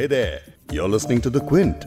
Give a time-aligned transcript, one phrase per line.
[0.00, 0.40] Hey there,
[0.72, 1.84] you're listening to The Quint.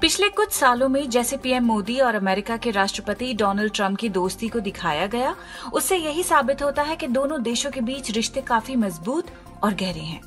[0.00, 4.48] पिछले कुछ सालों में जैसे पीएम मोदी और अमेरिका के राष्ट्रपति डोनाल्ड ट्रंप की दोस्ती
[4.48, 5.34] को दिखाया गया
[5.72, 9.30] उससे यही साबित होता है कि दोनों देशों के बीच रिश्ते काफ़ी मज़बूत
[9.62, 10.20] और गहरे हैं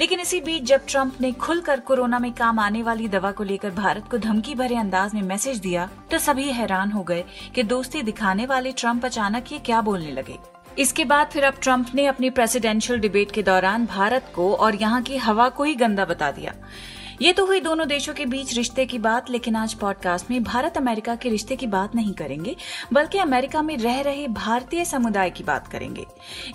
[0.00, 3.70] लेकिन इसी बीच जब ट्रंप ने खुलकर कोरोना में काम आने वाली दवा को लेकर
[3.70, 8.02] भारत को धमकी भरे अंदाज में मैसेज दिया तो सभी हैरान हो गए कि दोस्ती
[8.02, 10.38] दिखाने वाले ट्रंप अचानक ये क्या बोलने लगे।
[10.78, 15.02] इसके बाद फिर अब ट्रंप ने अपनी प्रेसिडेंशियल डिबेट के दौरान भारत को और यहाँ
[15.02, 16.54] की हवा को ही गंदा बता दिया।
[17.22, 20.76] ये तो हुई दोनों देशों के बीच रिश्ते की बात, लेकिन आज पॉडकास्ट में भारत
[20.76, 22.56] अमेरिका के रिश्ते की बात नहीं करेंगे,
[22.92, 26.06] बल्कि अमेरिका में रह रहे भारतीय समुदाय की बात करेंगे।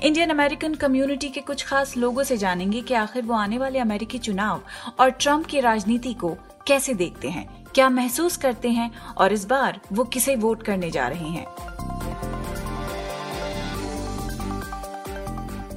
[0.02, 4.18] इंडियन अमेरिकन कम्युनिटी के कुछ खास लोगों से जानेंगे कि आखिर वो आने वाले अमेरिकी
[4.18, 4.62] चुनाव
[5.00, 6.36] और ट्रंप की राजनीति को
[6.68, 11.08] कैसे देखते हैं, क्या महसूस करते हैं और इस बार वो किसे वोट करने जा
[11.08, 12.11] रहे हैं।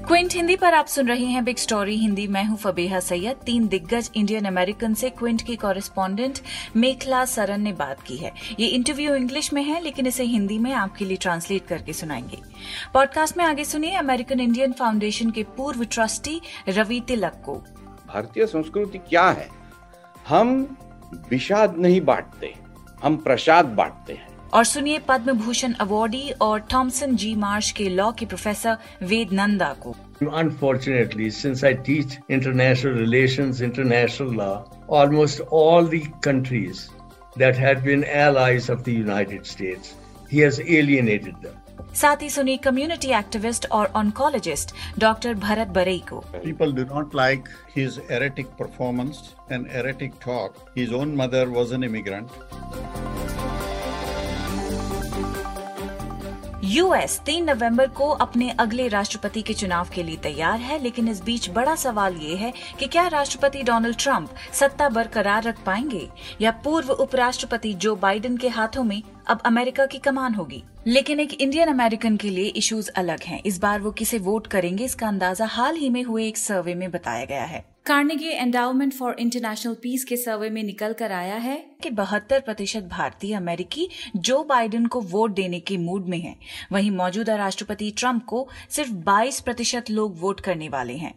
[0.09, 3.69] क्विंट हिंदी पर आप सुन रहे हैं बिग स्टोरी हिंदी, मैं हूँ फबेहा सैयद। तीन
[3.69, 6.39] दिग्गज इंडियन अमेरिकन से क्विंट की कॉरेस्पॉन्डेंट
[6.77, 10.73] मेखला सरन ने बात की है। ये इंटरव्यू इंग्लिश में है, लेकिन इसे हिंदी में
[10.73, 12.39] आपके लिए ट्रांसलेट करके सुनाएँगे।
[12.95, 17.55] पॉडकास्ट में आगे सुनिए अमेरिकन इंडियन फाउंडेशन के पूर्व ट्रस्टी रवि तिलक को।
[18.09, 19.49] भारतीय संस्कृति क्या है?
[20.29, 20.77] हम
[21.31, 22.55] विषाद नहीं बांटते,
[23.05, 28.11] हम प्रसाद बांटते हैं। और सुनिए पद्म भूषण अवार्डी और थॉमसन जी मार्श के लॉ
[28.19, 29.95] के प्रोफेसर वेद नंदा को
[30.41, 34.55] Unfortunately, since I teach international relations, international law,
[34.99, 36.85] almost all the countries
[37.37, 39.93] that had been allies of the United States,
[40.31, 41.61] he has alienated them.
[41.95, 47.51] साथ ही सुनी कम्युनिटी एक्टिविस्ट और oncologist doctor Bharat Barai को People do not like
[47.77, 50.65] his erratic performance and erratic talk.
[50.79, 53.24] His own mother was an immigrant.
[56.75, 61.23] US तीन नवंबर को अपने अगले राष्ट्रपति के चुनाव के लिए तैयार है, लेकिन इस
[61.23, 66.09] बीच बड़ा सवाल ये है कि क्या राष्ट्रपति डोनाल्ड ट्रंप सत्ता बरकरार रख पाएँगे,
[66.41, 70.63] या पूर्व उपराष्ट्रपति जो बाइडेन के हाथों में अब अमेरिका की कमान होगी?
[70.87, 74.85] लेकिन एक इंडियन अमेरिकन के लिए इश्यूज़ अलग हैं। इस बार वो किसे वोट करेंगे,
[74.85, 79.17] इसका अंदाज़ा हाल ही में हुए एक सर्वे में बताया गया है। Carnegie Endowment for
[79.19, 84.43] International Peace के सर्वे में निकल कर आया है कि बहत्तर प्रतिशत भारतीय अमेरिकी जो
[84.45, 86.37] बाइडेन को वोट देने के मूड में हैं।
[86.73, 91.15] वहीं मौजूदा राष्ट्रपति ट्रंप को सिर्फ़ 22 प्रतिशत लोग वोट करने वाले हैं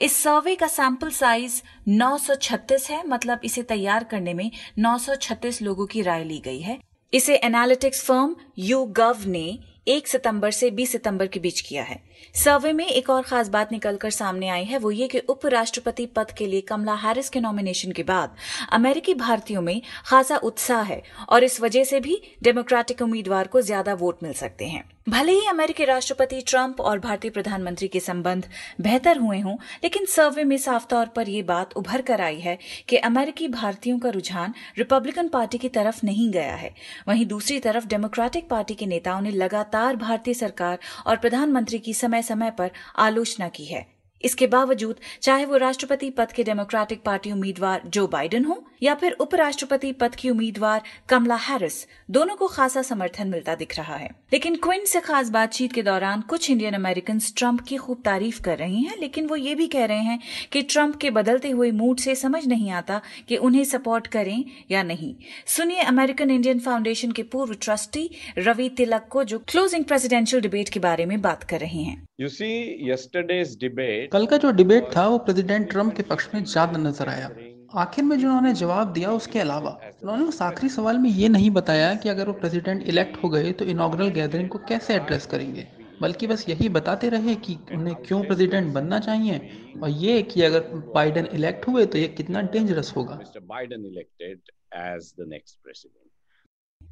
[0.00, 6.02] इस सर्वे का सैंपल साइज़ 936 है मतलब इसे तैयार करने में 936 लोगों की
[6.02, 6.78] राय ली गई है
[7.12, 12.00] इसे एनालिटिक्स फर्म यू गव ने एक सितंबर से 20 सितंबर के बीच किया है।
[12.34, 16.30] सर्वे में एक और खास बात निकलकर सामने आई है, वो ये कि उपराष्ट्रपति पद
[16.30, 18.36] के लिए कमला हैरिस के नॉमिनेशन के बाद
[18.72, 23.94] अमेरिकी भारतीयों में खासा उत्साह है और इस वजह से भी डेमोक्रेटिक उम्मीदवार को ज़्यादा
[23.94, 28.48] वोट मिल सकते हैं। भले ही अमेरिकी राष्ट्रपति ट्रंप और भारतीय प्रधानमंत्री के संबंध
[28.80, 32.58] बेहतर हुए हों, लेकिन सर्वे में साफ़ तौर पर यह बात उभर कर आई है
[32.88, 36.74] कि अमेरिकी भारतीयों का रुझान रिपब्लिकन पार्टी की तरफ़ नहीं गया है।
[37.08, 42.22] वहीं दूसरी तरफ़ डेमोक्रेटिक पार्टी के नेताओं ने लगातार भारतीय सरकार और प्रधानमंत्री की समय
[42.22, 43.86] समय पर आलोचना की है।
[44.24, 49.12] इसके बावजूद, चाहे वो राष्ट्रपति पद के डेमोक्रेटिक पार्टी उम्मीदवार जो बाइडेन हो या फिर
[49.20, 54.56] उपराष्ट्रपति पद की उम्मीदवार कमला हैरिस दोनों को खासा समर्थन मिलता दिख रहा है। लेकिन
[54.56, 58.82] क्विन से खास बातचीत के दौरान कुछ इंडियन अमेरिकन ट्रंप की खूब तारीफ़ कर रही
[58.82, 60.18] हैं लेकिन वो ये भी कह रहे हैं
[60.52, 64.82] कि ट्रंप के बदलते हुए मूड से समझ नहीं आता कि उन्हें सपोर्ट करें या
[64.82, 65.14] नहीं।
[65.46, 70.80] सुनिए अमेरिकन इंडियन फाउंडेशन के पूर्व ट्रस्टी रवि तिलक को जो क्लोजिंग प्रेसिडेंशियल डिबेट के
[70.80, 72.54] बारे में बात कर रहे हैं। You see,
[72.86, 74.08] yesterday's debate.
[74.12, 77.28] कल का जो डिबेट था वो प्रेसिडेंट ट्रंप के पक्ष में ज़्यादा नज़र आया।
[77.70, 79.70] आखिर में जो उन्होंने जवाब दिया उसके अलावा
[80.02, 83.52] उन्होंने उस आखिरी सवाल में ये नहीं बताया कि अगर वो प्रेसिडेंट इलेक्ट हो गए
[83.52, 85.66] तो इनाग्रल गैदरिंग को कैसे एड्रेस करेंगे
[86.02, 89.38] बल्कि बस यही बताते रहे कि उन्हें क्यों प्रेसिडेंट बनना चाहिए
[89.82, 90.60] और ये कि अगर
[90.94, 93.46] बाइडेन इलेक्ट हुए तो ये कितना डेंजरस होगा Mr.
[93.46, 94.52] Biden elected
[94.86, 96.04] as the next president.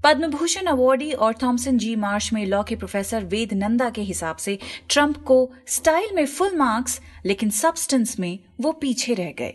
[0.04, 4.37] Padma Bhushan awardee और थॉमसन जी मार्श में लॉ के प्रोफेसर वेद नंदा के हिसाब
[4.38, 4.58] से
[4.90, 5.38] ट्रंप को
[5.75, 9.55] स्टाइल में फुल मार्क्स लेकिन सब्सटेंस में वो पीछे रह गए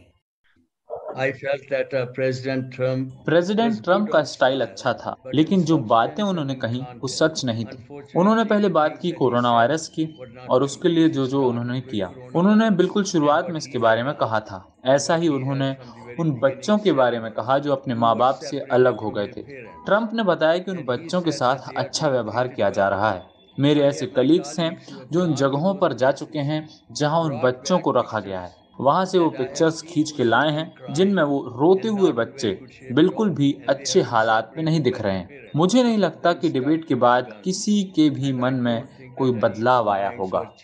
[1.16, 6.22] I felt that uh, President Trump President Trump का स्टाइल अच्छा था लेकिन जो बातें
[6.24, 7.84] उन्होंने कही वो सच नहीं थी।
[8.16, 10.08] उन्होंने पहले बात की कोरोना वायरस की
[10.50, 14.40] और उसके लिए जो जो उन्होंने किया उन्होंने बिल्कुल शुरुआत में इसके बारे में कहा
[14.42, 15.76] था। ऐसा ही उन्होंने
[16.18, 19.44] उन बच्चों के बारे में कहा जो अपने माँ बाप से अलग हो गए थे।
[19.86, 23.26] ट्रंप ने बताया कि उन बच्चों के साथ अच्छा व्यवहार किया जा रहा है।
[23.58, 24.76] मेरे ऐसे कलीग्स हैं
[25.12, 29.06] जो उन जगहों पर जा चुके हैं जहाँ उन बच्चों को रखा गया है। वहाँ
[29.06, 32.60] से वो पिक्चर्स खींच के लाए हैं जिनमें वो रोते हुए बच्चे
[32.92, 36.96] बिल्कुल भी अच्छे हालात में नहीं दिख रहे हैं। मुझे नहीं लगता कि डिबेट के
[36.96, 38.88] बाद किसी के भी मन में
[39.18, 40.56] कोई बदलाव आया होगा।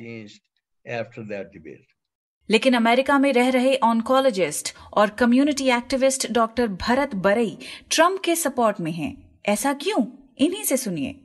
[2.50, 7.58] लेकिन अमेरिका में रह रहे ऑनकोलॉजिस्ट और कम्युनिटी एक्टिविस्ट डॉक्टर भरत बरई
[7.92, 10.06] ट्रंप के सपोर्ट में हैं। ऐसा क्यों?
[10.38, 11.20] इन्हीं से सुनिए।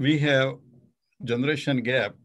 [0.00, 0.58] वी हैव
[1.22, 2.23] जनरेशन गैप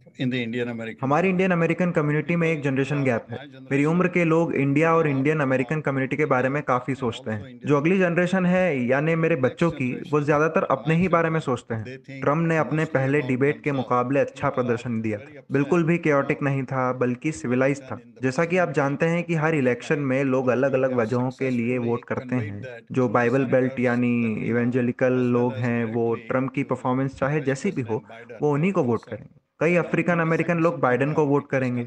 [1.02, 3.38] हमारी इंडियन अमेरिकन कम्युनिटी में एक जनरेशन गैप है।
[3.72, 7.60] मेरी उम्र के लोग इंडिया और इंडियन अमेरिकन कम्युनिटी के बारे में काफ़ी सोचते हैं।
[7.66, 11.76] जो अगली जनरेशन है यानी मेरे बच्चों की वो ज़्यादातर अपने ही बारे में सोचते
[11.76, 11.90] हैं।
[12.22, 15.22] ट्रंप ने अपने पहले डिबेट के मुकाबले अच्छा प्रदर्शन दिया।
[15.52, 19.56] बिल्कुल भी केयोटिक नहीं था बल्कि सिविलाइज था। जैसा कि आप जानते हैं कि हर
[19.56, 24.14] इलेक्शन में लोग अलग अलग वजहों के लिए वोट करते हैं। जो बाइबल बेल्ट यानी
[24.50, 28.04] इवेंजलिकल लोग हैं वो ट्रंप की परफॉर्मेंस चाहे जैसी भी हो
[28.42, 31.84] वो उन्हीं को वोट करेंगे। कई अफ्रीकन अमेरिकन लोग बाइडेन को वोट करेंगे।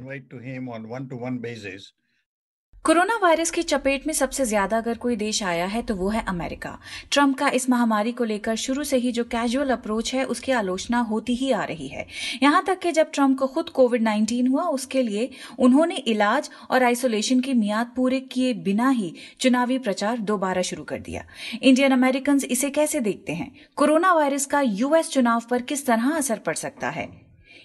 [2.85, 6.25] कोरोना वायरस की चपेट में सबसे ज़्यादा अगर कोई देश आया है तो वो है
[6.29, 6.79] अमेरिका।
[7.13, 11.01] ट्रंप का इस महामारी को लेकर शुरू से ही जो कैजुअल अप्रोच है उसकी आलोचना
[11.03, 12.07] होती ही आ रही है।
[12.43, 15.31] यहाँ तक कि जब ट्रंप को खुद कोविड 19 हुआ उसके लिए
[15.61, 21.01] उन्होंने इलाज और आइसोलेशन की मियाद पूरे किए बिना ही चुनावी प्रचार दोबारा शुरू कर
[21.01, 21.25] दिया।
[21.63, 23.51] इंडियन अमेरिकन इसे कैसे देखते हैं?
[23.77, 27.11] कोरोना वायरस का यूएस चुनाव पर किस तरह असर पड़ सकता है?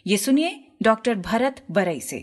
[0.08, 0.54] ये सुनिए
[0.84, 2.18] डॉक्टर भरत बरई से।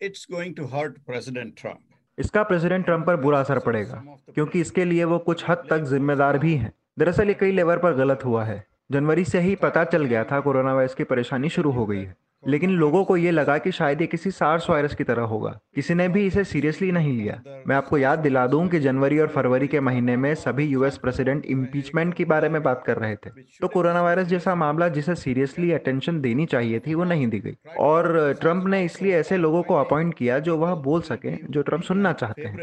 [0.00, 1.78] It's going to hurt President Trump
[2.18, 4.02] इसका प्रेसिडेंट ट्रंप पर बुरा असर पड़ेगा
[4.34, 7.94] क्योंकि इसके लिए वो कुछ हद तक जिम्मेदार भी हैं। दरअसल ये कई लेवल पर
[7.94, 11.70] गलत हुआ है। जनवरी से ही पता चल गया था कोरोना वायरस की परेशानी शुरू
[11.70, 12.14] हो गई है।
[12.46, 15.94] लेकिन लोगों को ये लगा कि शायद ये किसी सार्स वायरस की तरह होगा। किसी
[15.94, 19.66] ने भी इसे सीरियसली नहीं लिया। मैं आपको याद दिला दूँ कि जनवरी और फरवरी
[19.66, 23.68] के महीने में सभी यूएस प्रेसिडेंट इम्पीचमेंट के बारे में बात कर रहे थे। तो
[23.68, 28.34] कोरोना वायरस जैसा मामला जिसे सीरियसली अटेंशन देनी चाहिए थी वो नहीं दी गई। और
[28.40, 32.12] ट्रंप ने इसलिए ऐसे लोगों को अपॉइंट किया जो वह बोल सके जो ट्रंप सुनना
[32.12, 32.56] चाहते हैं।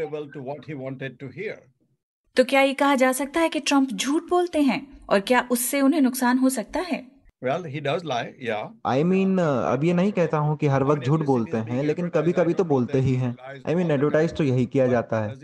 [2.36, 4.86] तो क्या ये कहा जा सकता है कि ट्रंप झूठ बोलते हैं?
[5.08, 7.13] और क्या उससे उन्हें नुकसान हो सकता है?
[7.44, 8.68] Well, he does lie, yeah.
[8.86, 12.08] I mean, uh, अब ये नहीं कहता हूँ कि हर वक्त झूठ बोलते हैं लेकिन
[12.08, 13.36] कभी कभी तो बोलते ही हैं।
[13.68, 15.34] आई मीन एडवर्टाइज तो यही किया जाता है।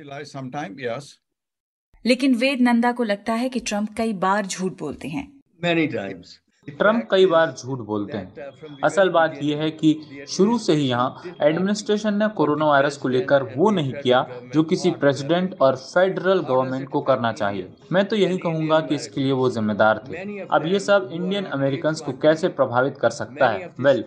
[2.06, 6.26] लेकिन वेद नंदा को लगता है कि ट्रंप कई बार झूठ बोलते हैं। Many times.
[6.70, 11.37] ट्रंप कई बार झूठ बोलते हैं। असल बात यह है कि शुरू से ही यहाँ
[11.43, 16.88] एडमिनिस्ट्रेशन ने कोरोना वायरस को लेकर वो नहीं किया जो किसी प्रेसिडेंट और फेडरल गवर्नमेंट
[16.88, 20.81] को करना चाहिए। मैं तो यही कहूँगा कि इसके लिए वो जिम्मेदार थे। अब ये
[20.81, 23.70] सब इंडियन अमेरिकन को कैसे प्रभावित कर सकता है?
[23.81, 24.05] वेल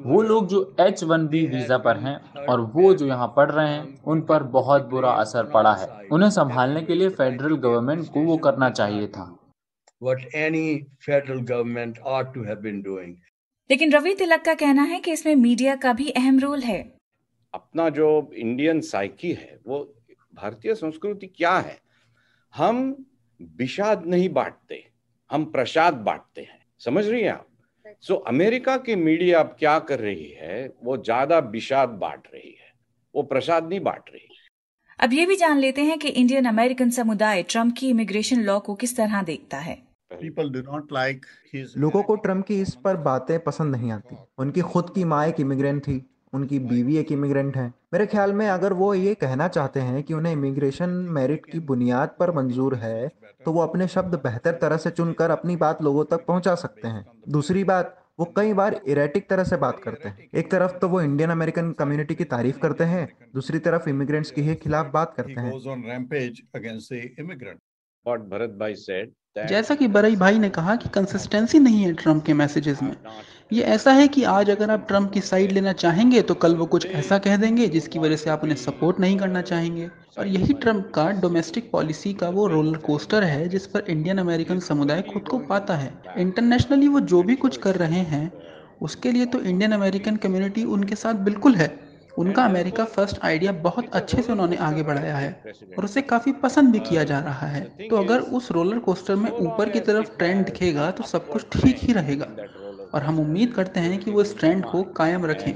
[0.00, 3.68] वो लोग जो एच वन बी वीज़ा पर हैं और वो जो यहाँ पढ़ रहे
[3.68, 8.20] हैं, उन पर बहुत बुरा असर पड़ा है। उन्हें संभालने के लिए फेडरल गवर्नमेंट को
[8.22, 9.34] वो करना चाहिए था।
[10.02, 13.14] What any federal government ought to have been doing.
[13.70, 16.80] लेकिन रवि तिलक का कहना है कि इसमें मीडिया का भी अहम रोल है।
[17.54, 19.78] अपना जो इंडियन साइकी है वो
[20.34, 21.78] भारतीय संस्कृति क्या है?
[22.54, 23.06] हम
[23.56, 24.84] विषाद नहीं बांटते
[25.30, 27.46] हम प्रसाद बांटते हैं। समझ रही हैं आप?
[28.02, 30.74] सो so, अमेरिका की मीडिया अब क्या कर रही है?
[30.84, 32.72] वो ज़्यादा विषाद बांट रही है।
[33.14, 34.28] वो प्रसाद नहीं बांट रही।
[35.00, 38.74] अब ये भी जान लेते हैं कि इंडियन अमेरिकन समुदाय ट्रंप की इमिग्रेशन लॉ को
[38.74, 41.24] किस तरह देखता है। People do not like
[41.54, 41.76] his...
[41.76, 45.40] लोगों को ट्रंप की इस पर बातें पसंद नहीं आती। उनकी खुद की माँ एक
[45.40, 49.80] इमिग्रेंट थी उनकी बीवी एक इमिग्रेंट है। मेरे ख्याल में अगर वो ये कहना चाहते
[49.80, 53.08] हैं कि उन्हें इमिग्रेशन मेरिट की बुनियाद पर मंजूर है
[53.44, 57.06] तो वो अपने शब्द बेहतर तरह से चुनकर अपनी बात लोगों तक पहुँचा सकते हैं।
[57.28, 61.00] दूसरी बात वो कई बार इरेटिक तरह से बात करते हैं। एक तरफ़ तो वो
[61.00, 65.52] इंडियन अमेरिकन कम्युनिटी की तारीफ़ करते हैं दूसरी तरफ़ इमिग्रेंट्स के खिलाफ बात करते हैं।
[69.48, 72.96] जैसा कि बरई भाई ने कहा कि कंसिस्टेंसी नहीं है ट्रंप के मैसेजेस में।
[73.52, 76.66] ये ऐसा है कि आज अगर आप ट्रंप की साइड लेना चाहेंगे तो कल वो
[76.66, 80.54] कुछ ऐसा कह देंगे जिसकी वजह से आप उन्हें सपोर्ट नहीं करना चाहेंगे। और यही
[80.54, 85.22] ट्रंप का डोमेस्टिक पॉलिसी का वो रोलर कोस्टर है, जिस पर इंडियन अमेरिकन समुदाय खुद
[85.22, 88.32] को पाता है। इंटरनेशनली वो जो भी कुछ कर रहे हैं,
[88.82, 91.85] उसके लिए तो इंडियन अमेरिकन कम्युनिटी उनके साथ बिल्कुल है।
[92.16, 95.30] उनका अमेरिका फ़र्स्ट आइडिया बहुत अच्छे से उन्होंने आगे बढ़ाया है
[95.78, 99.30] और उसे काफ़ी पसंद भी किया जा रहा है। तो अगर उस रोलर कोस्टर में
[99.30, 102.32] ऊपर की तरफ़ ट्रेंड दिखेगा तो सब कुछ ठीक ही रहेगा।
[102.94, 105.52] और हम उम्मीद करते हैं कि वो इस ट्रेंड को कायम रखें।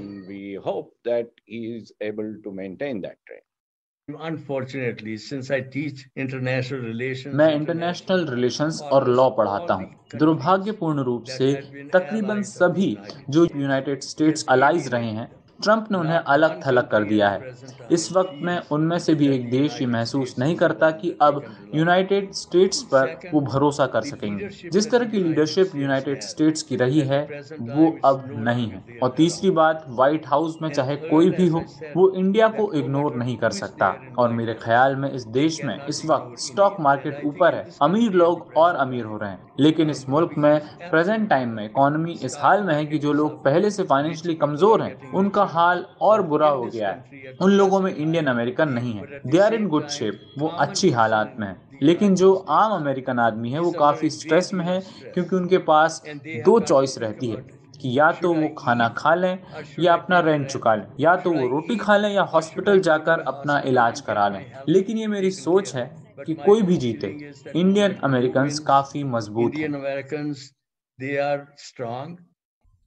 [4.08, 11.24] Unfortunately, since I teach international relations, मैं इंटरनेशनल रिलेशंस और लॉ पढ़ाता हूँ। दुर्भाग्यपूर्ण रूप
[11.24, 11.54] से
[11.92, 12.98] तकरीबन सभी
[13.30, 15.28] जो यूनाइटेड स्टेट्स अलाइज रहे हैं
[15.62, 17.44] ट्रंप ने उन्हें अलग थलग कर दिया है।
[17.90, 22.32] इस वक्त में उनमें से भी एक देश ये महसूस नहीं करता कि अब यूनाइटेड
[22.32, 27.32] स्टेट्स पर वो भरोसा कर सकेंगे। जिस तरह की लीडरशिप यूनाइटेड स्टेट्स की रही है,
[27.60, 31.64] वो अब नहीं है। और तीसरी बात व्हाइट हाउस में चाहे कोई भी हो,
[31.96, 36.04] वो इंडिया को इग्नोर नहीं कर सकता। और मेरे ख्याल में इस देश में इस
[36.04, 40.34] वक्त स्टॉक मार्केट ऊपर है। अमीर लोग और अमीर हो रहे हैं। लेकिन इस मुल्क
[40.38, 44.34] में प्रेजेंट टाइम में इकोनॉमी इस हाल में है कि जो लोग पहले से फाइनेंशियली
[44.34, 47.08] कमज़ोर हैं, उनका हाल और बुरा हो गया है।
[47.40, 51.36] उन लोगों में इंडियन अमेरिकन नहीं है। They are in good shape वो अच्छी हालात
[51.40, 54.80] में है। लेकिन जो आम अमेरिकन आदमी है, वो काफ़ी स्ट्रेस में है,
[55.14, 56.02] क्योंकि उनके पास
[56.36, 57.44] दो चॉइस रहती है,
[57.80, 59.38] कि या तो वो खाना खा लें,
[59.78, 63.58] या अपना रेंट चुका लें, या तो वो रोटी खा लें, या हॉस्पिटल जाकर अपना
[63.60, 67.14] इलाज करा लें। लेकिन ये मेरी सोच है कि कोई भी जीते।
[67.56, 70.32] इंडियन अमेरिकन काफ़ी मज़बूत अमेरिकन
[70.98, 72.18] दे आर स्ट्रॉग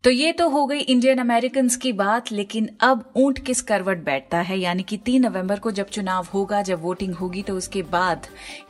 [0.03, 4.39] तो ये तो हो गई इंडियन अमेरिकन की बात लेकिन अब ऊँट किस करवट बैठता
[4.39, 4.57] है?
[4.59, 8.27] यानी कि तीन नवंबर को जब चुनाव होगा जब वोटिंग होगी तो उसके बाद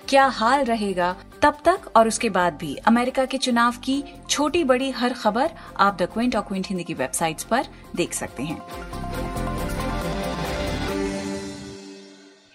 [0.10, 1.16] क्या हाल रहेगा?
[1.42, 5.98] तब तक और उसके बाद भी अमेरिका के चुनाव की छोटी बड़ी हर खबर आप
[6.02, 9.33] द क्विंट और क्विंट हिंदी की वेबसाइट्स पर देख सकते हैं।